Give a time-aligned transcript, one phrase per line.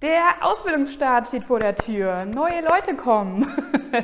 [0.00, 2.24] Der Ausbildungsstart steht vor der Tür.
[2.24, 3.48] Neue Leute kommen.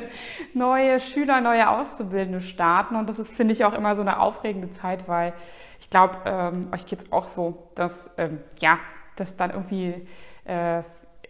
[0.53, 2.97] neue Schüler, neue Auszubildende starten.
[2.97, 5.31] Und das ist, finde ich, auch immer so eine aufregende Zeit, weil
[5.79, 8.77] ich glaube, ähm, euch geht es auch so, dass, ähm, ja,
[9.15, 10.05] dass dann irgendwie
[10.43, 10.83] äh,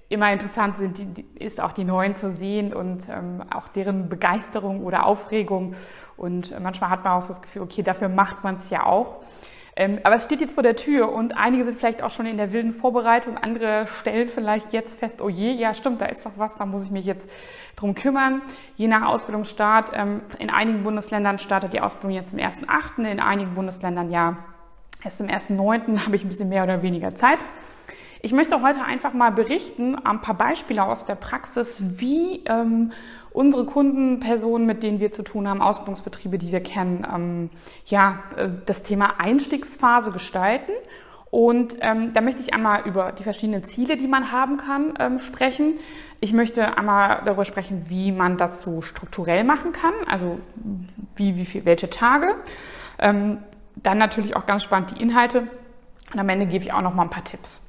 [0.09, 4.09] immer interessant sind, die, die, ist auch die Neuen zu sehen und ähm, auch deren
[4.09, 5.76] Begeisterung oder Aufregung.
[6.18, 9.18] Und manchmal hat man auch so das Gefühl, okay, dafür macht man es ja auch.
[9.77, 12.38] Ähm, aber es steht jetzt vor der Tür und einige sind vielleicht auch schon in
[12.38, 16.31] der wilden Vorbereitung, andere stellen vielleicht jetzt fest, oh je, ja stimmt, da ist doch
[16.38, 17.29] was, da muss ich mich jetzt
[17.75, 18.41] drum kümmern.
[18.77, 23.54] Je nach Ausbildungsstart, ähm, in einigen Bundesländern startet die Ausbildung jetzt zum 1.8., in einigen
[23.54, 24.37] Bundesländern ja
[25.04, 26.05] erst zum 1.9.
[26.05, 27.39] habe ich ein bisschen mehr oder weniger Zeit.
[28.21, 32.91] Ich möchte heute einfach mal berichten, ein paar Beispiele aus der Praxis, wie ähm,
[33.36, 37.50] unsere Kunden, Personen, mit denen wir zu tun haben, Ausbildungsbetriebe, die wir kennen, ähm,
[37.86, 40.72] ja, äh, das Thema Einstiegsphase gestalten.
[41.32, 45.20] Und ähm, da möchte ich einmal über die verschiedenen Ziele, die man haben kann, ähm,
[45.20, 45.80] sprechen.
[46.22, 50.40] Ich möchte einmal darüber sprechen, wie man das so strukturell machen kann, also
[51.16, 52.36] wie, wie viel, welche Tage.
[53.00, 53.40] Ähm,
[53.76, 55.48] dann natürlich auch ganz spannend die Inhalte.
[56.13, 57.62] Und am Ende gebe ich auch noch mal ein paar Tipps.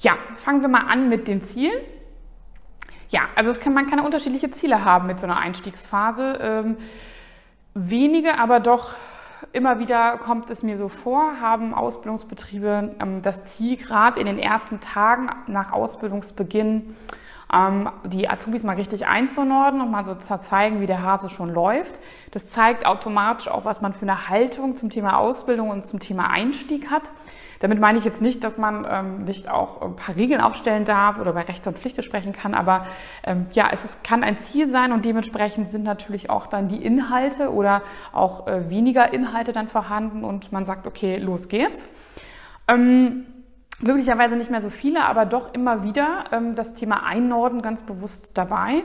[0.00, 1.80] Ja, fangen wir mal an mit den Zielen.
[3.10, 6.38] Ja, also kann, man kann unterschiedliche Ziele haben mit so einer Einstiegsphase.
[6.42, 6.76] Ähm,
[7.74, 8.94] wenige, aber doch
[9.52, 14.38] immer wieder kommt es mir so vor, haben Ausbildungsbetriebe ähm, das Ziel, gerade in den
[14.38, 16.94] ersten Tagen nach Ausbildungsbeginn
[17.52, 21.52] ähm, die Azubis mal richtig einzunorden und mal so zu zeigen, wie der Hase schon
[21.52, 21.98] läuft.
[22.32, 26.30] Das zeigt automatisch auch, was man für eine Haltung zum Thema Ausbildung und zum Thema
[26.30, 27.04] Einstieg hat.
[27.60, 31.18] Damit meine ich jetzt nicht, dass man ähm, nicht auch ein paar Regeln aufstellen darf
[31.18, 32.86] oder bei Rechte und Pflichten sprechen kann, aber
[33.24, 36.82] ähm, ja, es ist, kann ein Ziel sein und dementsprechend sind natürlich auch dann die
[36.84, 37.82] Inhalte oder
[38.12, 41.88] auch äh, weniger Inhalte dann vorhanden und man sagt, okay, los geht's.
[42.68, 43.26] Ähm,
[43.80, 48.30] glücklicherweise nicht mehr so viele, aber doch immer wieder ähm, das Thema Einnorden ganz bewusst
[48.34, 48.82] dabei.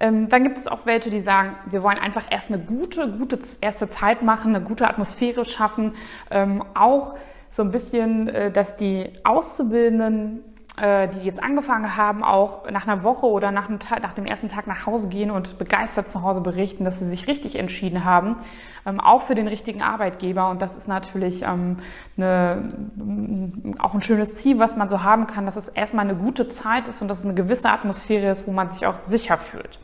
[0.00, 3.38] Ähm, dann gibt es auch welche, die sagen, wir wollen einfach erst eine gute, gute
[3.60, 5.94] erste Zeit machen, eine gute Atmosphäre schaffen,
[6.30, 7.14] ähm, auch
[7.56, 10.40] so ein bisschen, äh, dass die Auszubildenden,
[10.76, 14.66] äh, die jetzt angefangen haben, auch nach einer Woche oder nach nach dem ersten Tag
[14.66, 18.36] nach Hause gehen und begeistert zu Hause berichten, dass sie sich richtig entschieden haben,
[18.84, 20.50] ähm, auch für den richtigen Arbeitgeber.
[20.50, 21.76] Und das ist natürlich ähm,
[22.16, 22.72] eine,
[23.78, 26.88] auch ein schönes Ziel, was man so haben kann, dass es erstmal eine gute Zeit
[26.88, 29.78] ist und dass es eine gewisse Atmosphäre ist, wo man sich auch sicher fühlt.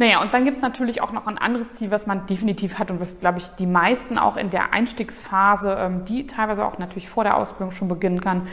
[0.00, 2.90] Naja, und dann gibt es natürlich auch noch ein anderes Ziel, was man definitiv hat
[2.90, 7.10] und was, glaube ich, die meisten auch in der Einstiegsphase, ähm, die teilweise auch natürlich
[7.10, 8.48] vor der Ausbildung schon beginnen kann,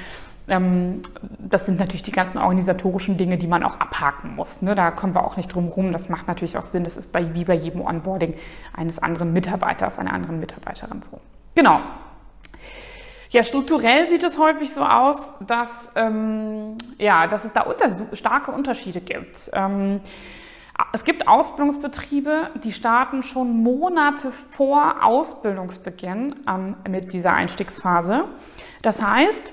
[0.50, 1.04] ähm,
[1.40, 4.62] das sind natürlich die ganzen organisatorischen Dinge, die man auch abhaken muss.
[4.62, 4.76] Ne?
[4.76, 5.94] Da kommen wir auch nicht drum rum.
[5.94, 6.84] Das macht natürlich auch Sinn.
[6.84, 8.34] Das ist bei, wie bei jedem Onboarding
[8.76, 11.22] eines anderen Mitarbeiters, einer anderen Mitarbeiterin so.
[11.56, 11.80] Genau.
[13.30, 18.52] Ja, strukturell sieht es häufig so aus, dass, ähm, ja, dass es da unter, starke
[18.52, 19.50] Unterschiede gibt.
[19.54, 20.02] Ähm,
[20.94, 28.26] es gibt Ausbildungsbetriebe, die starten schon Monate vor Ausbildungsbeginn ähm, mit dieser Einstiegsphase.
[28.82, 29.52] Das heißt,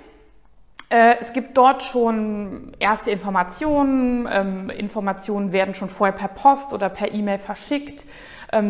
[0.90, 4.28] äh, es gibt dort schon erste Informationen.
[4.30, 8.04] Ähm, Informationen werden schon vorher per Post oder per E-Mail verschickt,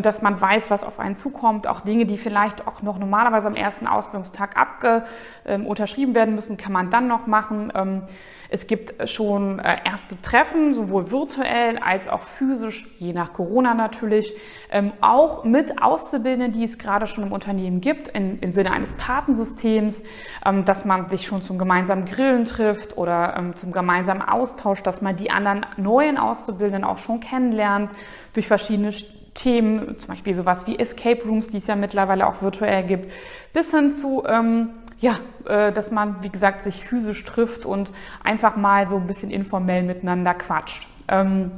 [0.01, 1.67] dass man weiß, was auf einen zukommt.
[1.67, 5.03] Auch Dinge, die vielleicht auch noch normalerweise am ersten Ausbildungstag abge,
[5.45, 7.71] ähm, unterschrieben werden müssen, kann man dann noch machen.
[7.75, 8.03] Ähm,
[8.49, 14.33] es gibt schon äh, erste Treffen, sowohl virtuell als auch physisch, je nach Corona natürlich,
[14.71, 20.03] ähm, auch mit Auszubildenden, die es gerade schon im Unternehmen gibt, im Sinne eines Patensystems,
[20.45, 25.01] ähm, dass man sich schon zum gemeinsamen Grillen trifft oder ähm, zum gemeinsamen Austausch, dass
[25.01, 27.91] man die anderen neuen Auszubildenden auch schon kennenlernt
[28.33, 28.91] durch verschiedene
[29.35, 33.11] Themen, zum Beispiel sowas wie Escape Rooms, die es ja mittlerweile auch virtuell gibt,
[33.53, 37.91] bis hin zu ähm, ja, äh, dass man, wie gesagt, sich physisch trifft und
[38.23, 40.87] einfach mal so ein bisschen informell miteinander quatscht.
[41.07, 41.51] Ähm,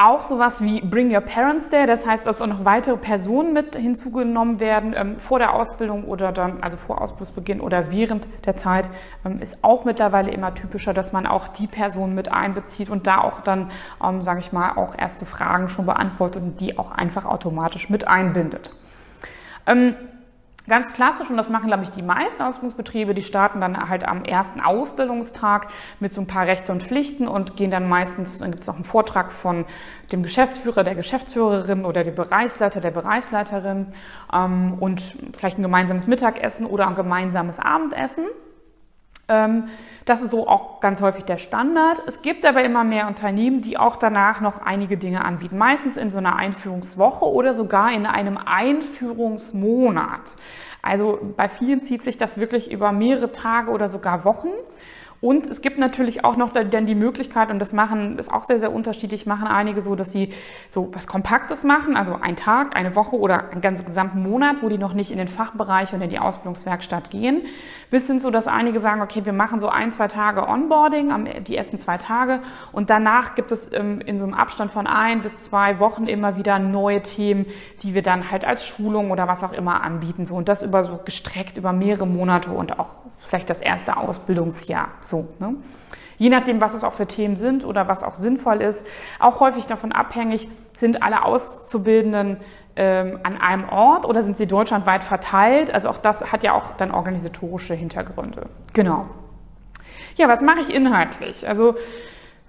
[0.00, 3.76] auch sowas wie Bring Your Parents Day, das heißt, dass auch noch weitere Personen mit
[3.76, 8.88] hinzugenommen werden ähm, vor der Ausbildung oder dann, also vor Ausbildungsbeginn oder während der Zeit,
[9.26, 13.20] ähm, ist auch mittlerweile immer typischer, dass man auch die Personen mit einbezieht und da
[13.20, 13.70] auch dann,
[14.02, 18.08] ähm, sage ich mal, auch erste Fragen schon beantwortet und die auch einfach automatisch mit
[18.08, 18.70] einbindet.
[19.66, 19.94] Ähm,
[20.70, 24.24] Ganz klassisch, und das machen, glaube ich, die meisten Ausbildungsbetriebe, die starten dann halt am
[24.24, 25.66] ersten Ausbildungstag
[25.98, 28.76] mit so ein paar Rechte und Pflichten und gehen dann meistens, dann gibt es noch
[28.76, 29.64] einen Vortrag von
[30.12, 33.88] dem Geschäftsführer, der Geschäftsführerin oder dem Bereichsleiter, der Bereichsleiterin
[34.32, 35.02] ähm, und
[35.36, 38.26] vielleicht ein gemeinsames Mittagessen oder ein gemeinsames Abendessen.
[39.30, 39.68] Ähm,
[40.04, 42.02] das ist so auch ganz häufig der Standard.
[42.06, 45.56] Es gibt aber immer mehr Unternehmen, die auch danach noch einige Dinge anbieten.
[45.56, 50.34] Meistens in so einer Einführungswoche oder sogar in einem Einführungsmonat.
[50.82, 54.48] Also bei vielen zieht sich das wirklich über mehrere Tage oder sogar Wochen.
[55.20, 58.58] Und es gibt natürlich auch noch dann die Möglichkeit, und das machen, ist auch sehr,
[58.58, 60.32] sehr unterschiedlich, machen einige so, dass sie
[60.70, 64.70] so was Kompaktes machen, also ein Tag, eine Woche oder einen ganzen gesamten Monat, wo
[64.70, 67.42] die noch nicht in den Fachbereich und in die Ausbildungswerkstatt gehen.
[67.90, 71.12] Bis hin so, dass einige sagen, okay, wir machen so ein, zwei Tage Onboarding,
[71.46, 72.40] die ersten zwei Tage,
[72.72, 76.38] und danach gibt es ähm, in so einem Abstand von ein bis zwei Wochen immer
[76.38, 77.44] wieder neue Themen,
[77.82, 80.24] die wir dann halt als Schulung oder was auch immer anbieten.
[80.24, 84.88] So, und das über so gestreckt über mehrere Monate und auch vielleicht das erste Ausbildungsjahr.
[85.00, 85.54] So, ne?
[86.18, 88.86] Je nachdem, was es auch für Themen sind oder was auch sinnvoll ist,
[89.18, 92.38] auch häufig davon abhängig, sind alle Auszubildenden
[92.76, 95.72] ähm, an einem Ort oder sind sie deutschlandweit verteilt?
[95.72, 98.46] Also auch das hat ja auch dann organisatorische Hintergründe.
[98.74, 99.06] Genau.
[100.16, 101.48] Ja, was mache ich inhaltlich?
[101.48, 101.76] Also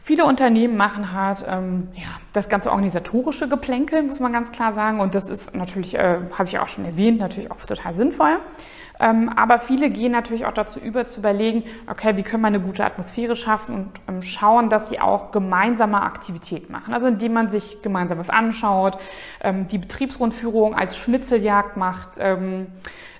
[0.03, 4.99] Viele Unternehmen machen halt ähm, ja, das ganze organisatorische Geplänkel, muss man ganz klar sagen.
[4.99, 8.39] Und das ist natürlich, äh, habe ich auch schon erwähnt, natürlich auch total sinnvoll.
[9.01, 12.59] Ähm, aber viele gehen natürlich auch dazu über, zu überlegen, okay, wie können wir eine
[12.59, 16.93] gute Atmosphäre schaffen und ähm, schauen, dass sie auch gemeinsame Aktivität machen.
[16.93, 18.99] Also indem man sich gemeinsam was anschaut,
[19.41, 22.37] ähm, die Betriebsrundführung als Schnitzeljagd macht, äh,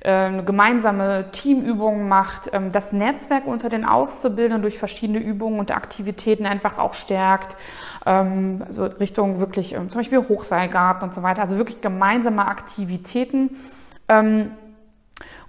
[0.04, 6.80] eine gemeinsame Teamübungen macht, das Netzwerk unter den Auszubildenden durch verschiedene Übungen und Aktivitäten einfach
[6.80, 7.56] auch stärkt,
[8.04, 13.51] so Richtung wirklich zum Beispiel Hochseilgarten und so weiter, also wirklich gemeinsame Aktivitäten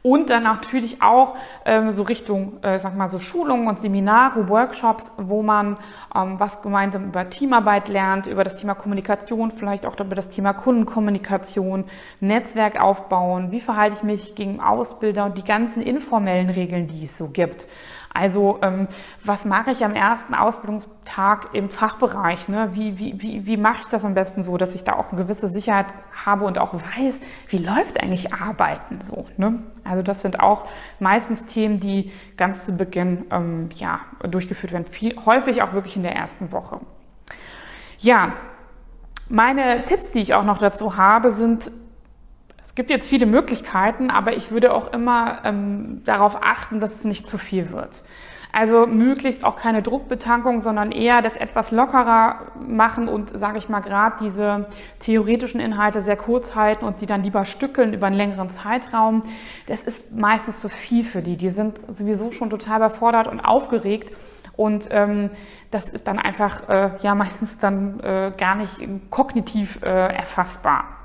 [0.02, 5.12] und dann natürlich auch ähm, so Richtung, äh, sag mal so Schulungen und Seminare, Workshops,
[5.16, 5.76] wo man
[6.14, 10.54] ähm, was gemeinsam über Teamarbeit lernt, über das Thema Kommunikation, vielleicht auch über das Thema
[10.54, 11.84] Kundenkommunikation,
[12.20, 17.16] Netzwerk aufbauen, wie verhalte ich mich gegen Ausbilder und die ganzen informellen Regeln, die es
[17.16, 17.68] so gibt.
[18.14, 18.88] Also ähm,
[19.24, 22.48] was mache ich am ersten Ausbildungstag im Fachbereich?
[22.48, 22.70] Ne?
[22.72, 25.22] Wie, wie, wie, wie mache ich das am besten so, dass ich da auch eine
[25.22, 25.86] gewisse Sicherheit
[26.24, 29.26] habe und auch weiß, wie läuft eigentlich Arbeiten so?
[29.38, 29.62] Ne?
[29.84, 30.66] Also das sind auch
[31.00, 36.02] meistens Themen, die ganz zu Beginn ähm, ja, durchgeführt werden, viel, häufig auch wirklich in
[36.02, 36.80] der ersten Woche.
[37.98, 38.32] Ja,
[39.28, 41.70] meine Tipps, die ich auch noch dazu habe, sind
[42.64, 47.04] es gibt jetzt viele Möglichkeiten, aber ich würde auch immer ähm, darauf achten, dass es
[47.04, 48.02] nicht zu viel wird.
[48.54, 53.80] Also möglichst auch keine Druckbetankung, sondern eher das etwas lockerer machen und, sage ich mal,
[53.80, 54.66] gerade diese
[54.98, 59.22] theoretischen Inhalte sehr kurz halten und die dann lieber stückeln über einen längeren Zeitraum.
[59.68, 61.38] Das ist meistens zu viel für die.
[61.38, 64.12] Die sind sowieso schon total überfordert und aufgeregt.
[64.54, 65.30] Und ähm,
[65.70, 68.76] das ist dann einfach äh, ja meistens dann äh, gar nicht
[69.08, 71.01] kognitiv äh, erfassbar.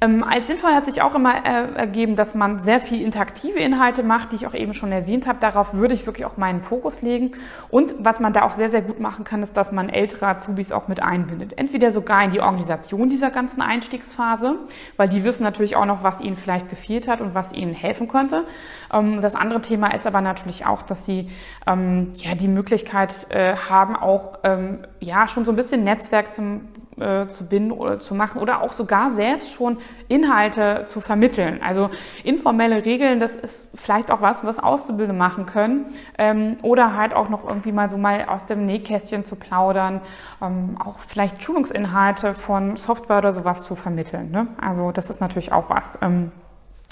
[0.00, 4.04] Ähm, als sinnvoll hat sich auch immer äh, ergeben, dass man sehr viel interaktive Inhalte
[4.04, 5.40] macht, die ich auch eben schon erwähnt habe.
[5.40, 7.32] Darauf würde ich wirklich auch meinen Fokus legen.
[7.68, 10.70] Und was man da auch sehr, sehr gut machen kann, ist, dass man ältere Azubis
[10.70, 11.58] auch mit einbindet.
[11.58, 14.56] Entweder sogar in die Organisation dieser ganzen Einstiegsphase,
[14.96, 18.06] weil die wissen natürlich auch noch, was ihnen vielleicht gefehlt hat und was ihnen helfen
[18.06, 18.44] könnte.
[18.92, 21.28] Ähm, das andere Thema ist aber natürlich auch, dass sie
[21.66, 26.68] ähm, ja die Möglichkeit äh, haben, auch ähm, ja schon so ein bisschen Netzwerk zum
[27.00, 29.78] äh, zu binden oder zu machen oder auch sogar selbst schon
[30.08, 31.60] Inhalte zu vermitteln.
[31.62, 31.90] Also
[32.24, 35.86] informelle Regeln, das ist vielleicht auch was, was Auszubildende machen können
[36.18, 40.00] ähm, oder halt auch noch irgendwie mal so mal aus dem Nähkästchen zu plaudern,
[40.42, 44.30] ähm, auch vielleicht Schulungsinhalte von Software oder sowas zu vermitteln.
[44.30, 44.48] Ne?
[44.60, 45.98] Also das ist natürlich auch was.
[46.02, 46.32] Ähm,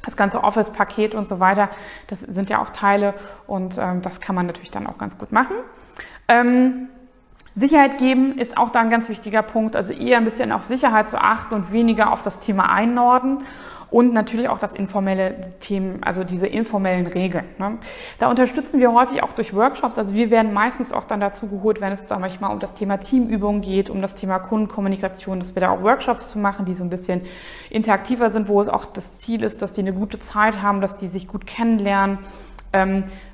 [0.05, 1.69] das ganze Office-Paket und so weiter,
[2.07, 3.15] das sind ja auch Teile
[3.47, 5.57] und ähm, das kann man natürlich dann auch ganz gut machen.
[6.29, 6.89] Ähm,
[7.59, 11.09] Sicherheit geben ist auch da ein ganz wichtiger Punkt, also eher ein bisschen auf Sicherheit
[11.09, 13.39] zu achten und weniger auf das Thema Einnorden
[13.91, 17.47] und natürlich auch das informelle Themen, also diese informellen Regeln.
[17.57, 17.79] Ne?
[18.19, 19.97] Da unterstützen wir häufig auch durch Workshops.
[19.97, 22.75] Also wir werden meistens auch dann dazu geholt, wenn es, sag ich mal, um das
[22.75, 26.75] Thema Teamübung geht, um das Thema Kundenkommunikation, dass wir da auch Workshops zu machen, die
[26.75, 27.23] so ein bisschen
[27.71, 30.99] interaktiver sind, wo es auch das Ziel ist, dass die eine gute Zeit haben, dass
[30.99, 32.19] die sich gut kennenlernen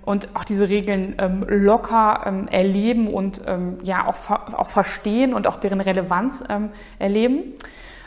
[0.05, 5.47] und auch diese Regeln ähm, locker ähm, erleben und ähm, ja auch, auch verstehen und
[5.47, 7.55] auch deren Relevanz ähm, erleben.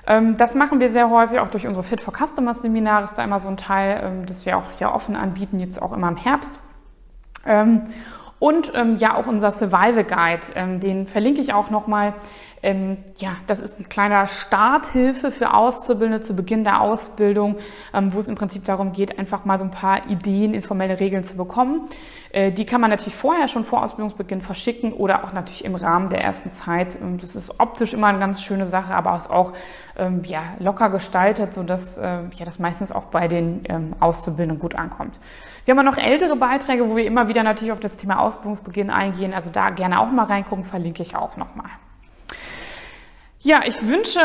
[0.08, 3.24] Ähm, das machen wir sehr häufig auch durch unsere Fit for Customers Seminare, ist da
[3.24, 6.60] immer so ein Teil, das wir auch ja offen anbieten, jetzt auch immer im Herbst.
[8.39, 12.13] Und ähm, ja, auch unser Survival Guide, ähm, den verlinke ich auch nochmal.
[12.62, 17.58] Ähm, ja, das ist ein kleiner Starthilfe für Auszubildende zu Beginn der Ausbildung,
[17.94, 21.24] ähm, wo es im Prinzip darum geht, einfach mal so ein paar Ideen, informelle Regeln
[21.24, 21.88] zu bekommen.
[22.32, 26.10] Äh, die kann man natürlich vorher schon vor Ausbildungsbeginn verschicken oder auch natürlich im Rahmen
[26.10, 26.98] der ersten Zeit.
[27.00, 29.54] Ähm, das ist optisch immer eine ganz schöne Sache, aber ist auch
[29.96, 34.75] ähm, ja, locker gestaltet, sodass äh, ja, das meistens auch bei den ähm, Auszubildenden gut
[34.75, 35.20] ankommt.
[35.65, 39.34] Wir haben noch ältere Beiträge, wo wir immer wieder natürlich auf das Thema Ausbildungsbeginn eingehen.
[39.34, 41.70] Also da gerne auch mal reingucken, verlinke ich auch nochmal.
[43.46, 44.20] Ja, ich wünsche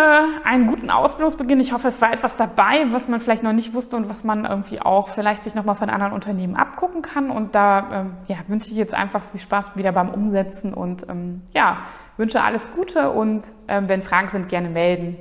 [0.44, 1.60] einen guten Ausbildungsbeginn.
[1.60, 4.46] Ich hoffe, es war etwas dabei, was man vielleicht noch nicht wusste und was man
[4.46, 7.30] irgendwie auch vielleicht sich nochmal von anderen Unternehmen abgucken kann.
[7.30, 11.42] Und da ähm, ja, wünsche ich jetzt einfach viel Spaß wieder beim Umsetzen und ähm,
[11.52, 11.80] ja,
[12.16, 15.18] wünsche alles Gute und ähm, wenn Fragen sind, gerne melden.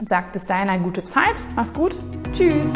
[0.00, 1.40] Und sagt bis dahin eine gute Zeit.
[1.54, 1.94] Mach's gut.
[2.32, 2.72] Tschüss.